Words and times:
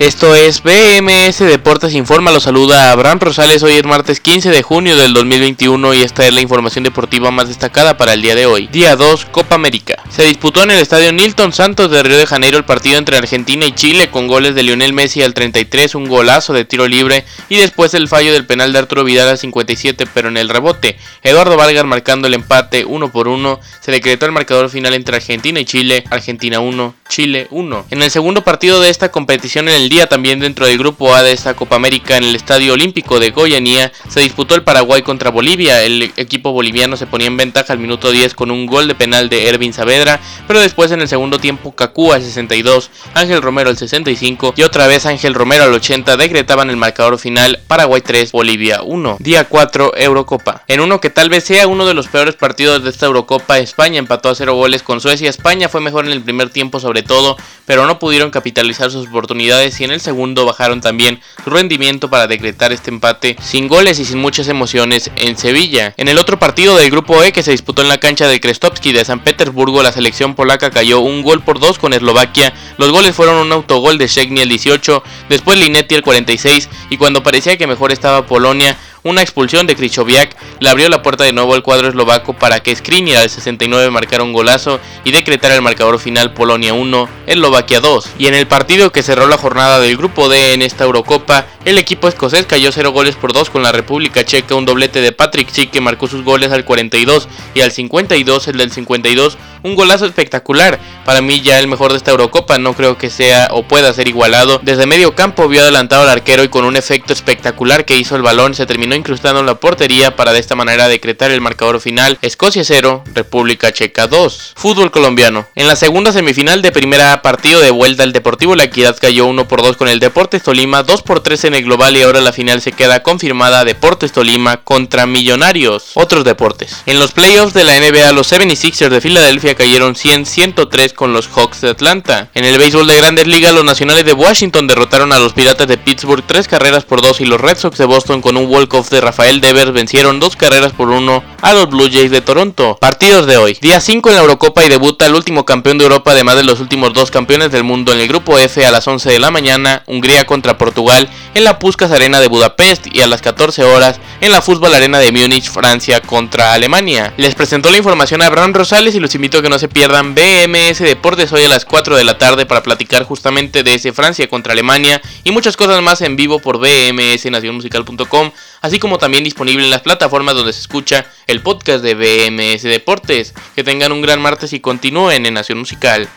Esto 0.00 0.34
es 0.34 0.62
BMS 0.62 1.40
Deportes 1.40 1.92
Informa, 1.92 2.30
lo 2.30 2.40
saluda 2.40 2.90
Abraham 2.90 3.18
Rosales, 3.20 3.62
hoy 3.62 3.74
es 3.74 3.84
martes 3.84 4.18
15 4.18 4.48
de 4.48 4.62
junio 4.62 4.96
del 4.96 5.12
2021 5.12 5.92
y 5.92 6.00
esta 6.00 6.26
es 6.26 6.32
la 6.32 6.40
información 6.40 6.84
deportiva 6.84 7.30
más 7.30 7.48
destacada 7.48 7.98
para 7.98 8.14
el 8.14 8.22
día 8.22 8.34
de 8.34 8.46
hoy. 8.46 8.66
Día 8.68 8.96
2, 8.96 9.26
Copa 9.26 9.56
América. 9.56 10.02
Se 10.08 10.24
disputó 10.24 10.62
en 10.62 10.70
el 10.70 10.78
estadio 10.78 11.12
Nilton 11.12 11.52
Santos 11.52 11.90
de 11.90 12.02
Río 12.02 12.16
de 12.16 12.24
Janeiro 12.24 12.56
el 12.56 12.64
partido 12.64 12.96
entre 12.96 13.18
Argentina 13.18 13.66
y 13.66 13.72
Chile 13.72 14.08
con 14.08 14.26
goles 14.26 14.54
de 14.54 14.62
Lionel 14.62 14.94
Messi 14.94 15.22
al 15.22 15.34
33, 15.34 15.94
un 15.94 16.08
golazo 16.08 16.54
de 16.54 16.64
tiro 16.64 16.88
libre 16.88 17.26
y 17.50 17.56
después 17.56 17.92
el 17.92 18.08
fallo 18.08 18.32
del 18.32 18.46
penal 18.46 18.72
de 18.72 18.78
Arturo 18.78 19.04
Vidal 19.04 19.28
al 19.28 19.36
57 19.36 20.06
pero 20.14 20.28
en 20.28 20.38
el 20.38 20.48
rebote. 20.48 20.96
Eduardo 21.22 21.58
Vargas 21.58 21.84
marcando 21.84 22.26
el 22.26 22.32
empate 22.32 22.86
1 22.86 23.12
por 23.12 23.28
1, 23.28 23.60
se 23.82 23.92
decretó 23.92 24.24
el 24.24 24.32
marcador 24.32 24.70
final 24.70 24.94
entre 24.94 25.16
Argentina 25.16 25.60
y 25.60 25.66
Chile, 25.66 26.04
Argentina 26.08 26.58
1, 26.58 26.94
Chile 27.10 27.48
1. 27.50 27.86
En 27.90 28.02
el 28.02 28.10
segundo 28.10 28.42
partido 28.42 28.80
de 28.80 28.88
esta 28.88 29.10
competición 29.10 29.68
en 29.68 29.74
el 29.74 29.88
día 29.88 30.08
también 30.08 30.38
dentro 30.38 30.66
del 30.66 30.78
grupo 30.78 31.14
A 31.14 31.22
de 31.22 31.32
esta 31.32 31.54
Copa 31.54 31.74
América 31.76 32.16
en 32.16 32.22
el 32.22 32.36
Estadio 32.36 32.72
Olímpico 32.72 33.18
de 33.18 33.32
Goianía 33.32 33.92
se 34.08 34.20
disputó 34.20 34.54
el 34.54 34.62
Paraguay 34.62 35.02
contra 35.02 35.30
Bolivia. 35.30 35.82
El 35.82 36.12
equipo 36.16 36.52
boliviano 36.52 36.96
se 36.96 37.08
ponía 37.08 37.26
en 37.26 37.36
ventaja 37.36 37.72
al 37.72 37.80
minuto 37.80 38.12
10 38.12 38.34
con 38.34 38.50
un 38.50 38.66
gol 38.66 38.86
de 38.86 38.94
penal 38.94 39.28
de 39.28 39.48
Ervin 39.48 39.72
Saavedra, 39.72 40.20
pero 40.46 40.60
después 40.60 40.92
en 40.92 41.00
el 41.00 41.08
segundo 41.08 41.40
tiempo 41.40 41.72
Cacú 41.72 42.12
al 42.12 42.22
62, 42.22 42.90
Ángel 43.14 43.42
Romero 43.42 43.70
al 43.70 43.76
65 43.76 44.54
y 44.56 44.62
otra 44.62 44.86
vez 44.86 45.04
Ángel 45.04 45.34
Romero 45.34 45.64
al 45.64 45.74
80 45.74 46.16
decretaban 46.16 46.70
el 46.70 46.76
marcador 46.76 47.18
final 47.18 47.58
Paraguay 47.66 48.02
3, 48.02 48.30
Bolivia 48.30 48.82
1. 48.82 49.16
Día 49.18 49.44
4, 49.44 49.96
Eurocopa. 49.96 50.62
En 50.68 50.78
uno 50.78 51.00
que 51.00 51.10
tal 51.10 51.28
vez 51.28 51.42
sea 51.42 51.66
uno 51.66 51.86
de 51.86 51.94
los 51.94 52.06
peores 52.06 52.36
partidos 52.36 52.84
de 52.84 52.90
esta 52.90 53.06
Eurocopa, 53.06 53.58
España 53.58 53.98
empató 53.98 54.28
a 54.28 54.34
0 54.36 54.54
goles 54.54 54.84
con 54.84 55.00
Suecia. 55.00 55.28
España 55.28 55.68
fue 55.68 55.80
mejor 55.80 56.06
en 56.06 56.12
el 56.12 56.22
primer 56.22 56.50
tiempo 56.50 56.78
sobre 56.78 56.99
todo, 57.02 57.36
pero 57.66 57.86
no 57.86 57.98
pudieron 57.98 58.30
capitalizar 58.30 58.90
sus 58.90 59.06
oportunidades 59.06 59.80
y 59.80 59.84
en 59.84 59.92
el 59.92 60.00
segundo 60.00 60.44
bajaron 60.44 60.80
también 60.80 61.20
su 61.44 61.50
rendimiento 61.50 62.10
para 62.10 62.26
decretar 62.26 62.72
este 62.72 62.90
empate 62.90 63.36
sin 63.40 63.68
goles 63.68 63.98
y 63.98 64.04
sin 64.04 64.18
muchas 64.18 64.48
emociones 64.48 65.10
en 65.16 65.36
Sevilla. 65.38 65.94
En 65.96 66.08
el 66.08 66.18
otro 66.18 66.38
partido 66.38 66.76
del 66.76 66.90
grupo 66.90 67.22
E 67.22 67.32
que 67.32 67.42
se 67.42 67.52
disputó 67.52 67.82
en 67.82 67.88
la 67.88 67.98
cancha 67.98 68.26
de 68.26 68.40
Krestovski 68.40 68.92
de 68.92 69.04
San 69.04 69.22
Petersburgo, 69.22 69.82
la 69.82 69.92
selección 69.92 70.34
polaca 70.34 70.70
cayó 70.70 71.00
un 71.00 71.22
gol 71.22 71.42
por 71.42 71.60
dos 71.60 71.78
con 71.78 71.92
Eslovaquia. 71.92 72.52
Los 72.76 72.90
goles 72.90 73.14
fueron 73.14 73.36
un 73.36 73.52
autogol 73.52 73.98
de 73.98 74.08
Szczegny 74.08 74.40
el 74.40 74.48
18, 74.48 75.02
después 75.28 75.58
Linetti 75.58 75.94
el 75.94 76.02
46 76.02 76.68
y 76.90 76.96
cuando 76.96 77.22
parecía 77.22 77.56
que 77.56 77.66
mejor 77.66 77.92
estaba 77.92 78.26
Polonia, 78.26 78.76
una 79.02 79.22
expulsión 79.22 79.66
de 79.66 79.76
Krychowiak 79.76 80.36
le 80.60 80.68
abrió 80.68 80.88
la 80.88 81.02
puerta 81.02 81.24
de 81.24 81.32
nuevo 81.32 81.54
al 81.54 81.62
cuadro 81.62 81.88
eslovaco 81.88 82.34
para 82.34 82.60
que 82.60 82.74
Skriniar 82.74 83.22
al 83.22 83.30
69 83.30 83.90
marcara 83.90 84.24
un 84.24 84.32
golazo 84.32 84.80
y 85.04 85.12
decretara 85.12 85.54
el 85.54 85.62
marcador 85.62 85.98
final 85.98 86.32
Polonia 86.34 86.74
1, 86.74 87.08
Eslovaquia 87.26 87.80
2. 87.80 88.10
Y 88.18 88.26
en 88.26 88.34
el 88.34 88.46
partido 88.46 88.92
que 88.92 89.02
cerró 89.02 89.26
la 89.26 89.38
jornada 89.38 89.80
del 89.80 89.96
grupo 89.96 90.28
D 90.28 90.52
en 90.52 90.62
esta 90.62 90.84
Eurocopa, 90.84 91.46
el 91.64 91.78
equipo 91.78 92.08
escocés 92.08 92.46
cayó 92.46 92.72
0 92.72 92.92
goles 92.92 93.16
por 93.16 93.32
2 93.32 93.50
con 93.50 93.62
la 93.62 93.72
República 93.72 94.24
Checa, 94.24 94.54
un 94.54 94.66
doblete 94.66 95.00
de 95.00 95.12
Patrick 95.12 95.50
Schick 95.50 95.70
que 95.70 95.80
marcó 95.80 96.06
sus 96.06 96.24
goles 96.24 96.52
al 96.52 96.64
42 96.64 97.28
y 97.54 97.60
al 97.60 97.72
52 97.72 98.48
el 98.48 98.56
del 98.56 98.70
52, 98.70 99.38
un 99.62 99.74
golazo 99.74 100.06
espectacular. 100.06 100.78
Para 101.04 101.20
mí 101.20 101.40
ya 101.40 101.58
el 101.58 101.68
mejor 101.68 101.92
de 101.92 101.98
esta 101.98 102.10
Eurocopa, 102.10 102.58
no 102.58 102.74
creo 102.74 102.98
que 102.98 103.10
sea 103.10 103.48
o 103.52 103.62
pueda 103.64 103.92
ser 103.92 104.08
igualado. 104.08 104.60
Desde 104.62 104.86
medio 104.86 105.14
campo 105.14 105.48
vio 105.48 105.62
adelantado 105.62 106.02
al 106.02 106.08
arquero 106.08 106.44
y 106.44 106.48
con 106.48 106.64
un 106.64 106.76
efecto 106.76 107.12
espectacular 107.12 107.84
que 107.84 107.96
hizo 107.96 108.16
el 108.16 108.22
balón 108.22 108.54
se 108.54 108.66
terminó 108.66 108.94
incrustando 108.94 109.40
en 109.40 109.46
la 109.46 109.54
portería 109.54 110.16
para 110.16 110.32
de 110.32 110.38
esta 110.38 110.54
manera 110.54 110.88
decretar 110.88 111.30
el 111.30 111.40
marcador 111.40 111.80
final 111.80 112.18
Escocia 112.22 112.64
0, 112.64 113.04
República 113.14 113.72
Checa 113.72 114.06
2. 114.06 114.54
Fútbol 114.56 114.90
colombiano. 114.90 115.46
En 115.54 115.66
la 115.66 115.76
segunda 115.76 116.12
semifinal 116.12 116.62
de 116.62 116.72
primera 116.72 117.22
partido 117.22 117.60
de 117.60 117.70
vuelta 117.70 118.04
el 118.04 118.12
Deportivo 118.12 118.56
La 118.56 118.64
Equidad 118.64 118.96
cayó 119.00 119.26
1 119.26 119.48
por 119.48 119.62
2 119.62 119.76
con 119.76 119.88
el 119.88 120.00
Deportes 120.00 120.42
Tolima, 120.42 120.82
2 120.82 121.02
por 121.02 121.20
3 121.20 121.44
en 121.44 121.54
el 121.54 121.64
global 121.64 121.96
y 121.96 122.02
ahora 122.02 122.20
la 122.20 122.32
final 122.32 122.60
se 122.60 122.72
queda 122.72 123.02
confirmada 123.02 123.64
Deportes 123.64 124.12
Tolima 124.12 124.58
contra 124.58 125.06
Millonarios. 125.06 125.92
Otros 125.94 126.24
deportes. 126.24 126.82
En 126.86 126.98
los 126.98 127.12
playoffs 127.12 127.54
de 127.54 127.64
la 127.64 127.78
NBA 127.78 128.12
los 128.12 128.32
76ers 128.32 128.88
de 128.88 129.00
Filadelfia 129.00 129.49
cayeron 129.54 129.94
100-103 129.94 130.94
con 130.94 131.12
los 131.12 131.28
Hawks 131.28 131.60
de 131.60 131.70
Atlanta. 131.70 132.28
En 132.34 132.44
el 132.44 132.58
béisbol 132.58 132.86
de 132.86 132.96
Grandes 132.96 133.26
Ligas 133.26 133.54
los 133.54 133.64
Nacionales 133.64 134.04
de 134.04 134.12
Washington 134.12 134.66
derrotaron 134.66 135.12
a 135.12 135.18
los 135.18 135.32
Piratas 135.32 135.68
de 135.68 135.78
Pittsburgh 135.78 136.24
3 136.26 136.48
carreras 136.48 136.84
por 136.84 137.02
2 137.02 137.20
y 137.20 137.26
los 137.26 137.40
Red 137.40 137.58
Sox 137.58 137.78
de 137.78 137.84
Boston 137.84 138.22
con 138.22 138.36
un 138.36 138.46
walk-off 138.46 138.90
de 138.90 139.00
Rafael 139.00 139.40
Devers 139.40 139.72
vencieron 139.72 140.20
2 140.20 140.36
carreras 140.36 140.72
por 140.72 140.88
1 140.88 141.24
a 141.42 141.52
los 141.54 141.68
Blue 141.68 141.88
Jays 141.90 142.10
de 142.10 142.20
Toronto. 142.20 142.76
Partidos 142.80 143.26
de 143.26 143.36
hoy. 143.36 143.58
Día 143.60 143.80
5 143.80 144.08
en 144.08 144.16
la 144.16 144.22
Eurocopa 144.22 144.64
y 144.64 144.68
debuta 144.68 145.06
el 145.06 145.14
último 145.14 145.44
campeón 145.44 145.78
de 145.78 145.84
Europa 145.84 146.12
además 146.12 146.36
de 146.36 146.44
los 146.44 146.60
últimos 146.60 146.92
dos 146.92 147.10
campeones 147.10 147.50
del 147.50 147.64
mundo 147.64 147.92
en 147.92 148.00
el 148.00 148.08
grupo 148.08 148.38
F 148.38 148.64
a 148.64 148.70
las 148.70 148.86
11 148.86 149.10
de 149.10 149.18
la 149.18 149.30
mañana, 149.30 149.82
Hungría 149.86 150.26
contra 150.26 150.58
Portugal 150.58 151.08
en 151.34 151.44
la 151.44 151.58
Puskas 151.58 151.90
Arena 151.90 152.20
de 152.20 152.28
Budapest 152.28 152.86
y 152.92 153.00
a 153.00 153.06
las 153.06 153.22
14 153.22 153.64
horas 153.64 154.00
en 154.20 154.32
la 154.32 154.42
Fútbol 154.42 154.74
Arena 154.74 154.98
de 154.98 155.12
Múnich, 155.12 155.50
Francia 155.50 156.00
contra 156.00 156.52
Alemania. 156.52 157.12
Les 157.16 157.34
presentó 157.34 157.70
la 157.70 157.78
información 157.78 158.22
a 158.22 158.26
Abraham 158.26 158.54
Rosales 158.54 158.94
y 158.94 159.00
los 159.00 159.10
que 159.42 159.48
no 159.48 159.58
se 159.58 159.68
pierdan 159.68 160.14
BMS 160.14 160.78
Deportes 160.80 161.32
hoy 161.32 161.44
a 161.44 161.48
las 161.48 161.64
4 161.64 161.96
de 161.96 162.04
la 162.04 162.18
tarde 162.18 162.46
para 162.46 162.62
platicar 162.62 163.04
justamente 163.04 163.62
de 163.62 163.74
ese 163.74 163.92
Francia 163.92 164.28
contra 164.28 164.52
Alemania 164.52 165.00
y 165.24 165.30
muchas 165.30 165.56
cosas 165.56 165.82
más 165.82 166.00
en 166.00 166.16
vivo 166.16 166.38
por 166.40 166.58
bmsnacionmusical.com, 166.58 168.30
así 168.60 168.78
como 168.78 168.98
también 168.98 169.24
disponible 169.24 169.64
en 169.64 169.70
las 169.70 169.82
plataformas 169.82 170.34
donde 170.34 170.52
se 170.52 170.60
escucha 170.60 171.06
el 171.26 171.42
podcast 171.42 171.82
de 171.82 171.94
BMS 171.94 172.62
Deportes. 172.62 173.34
Que 173.54 173.64
tengan 173.64 173.92
un 173.92 174.02
gran 174.02 174.20
martes 174.20 174.52
y 174.52 174.60
continúen 174.60 175.26
en 175.26 175.34
Nación 175.34 175.58
Musical. 175.58 176.08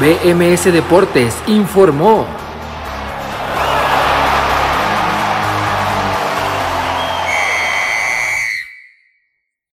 BMS 0.00 0.72
Deportes 0.72 1.34
informó. 1.48 2.47